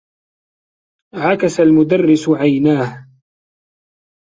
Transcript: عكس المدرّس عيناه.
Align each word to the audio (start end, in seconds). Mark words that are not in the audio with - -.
عكس 1.13 1.59
المدرّس 1.59 2.29
عيناه. 2.29 3.07